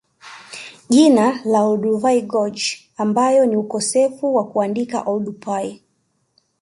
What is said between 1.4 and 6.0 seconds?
la Olduvai Gorge ambayo ni ukosefu wa kuandika Oldupai